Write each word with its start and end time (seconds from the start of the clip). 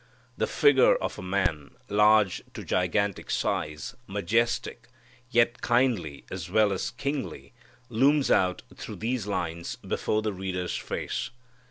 The 0.35 0.47
figure 0.47 0.95
of 0.95 1.19
a 1.19 1.21
man, 1.21 1.75
large 1.87 2.41
to 2.55 2.63
gigantic 2.63 3.29
size, 3.29 3.95
majestic, 4.07 4.87
yet 5.29 5.61
kindly 5.61 6.25
as 6.31 6.49
well 6.49 6.73
as 6.73 6.89
kingly, 6.89 7.53
looms 7.87 8.31
out 8.31 8.63
through 8.73 8.95
these 8.95 9.27
lines 9.27 9.75
before 9.75 10.23
the 10.23 10.33
reader's 10.33 10.75
face. 10.75 11.29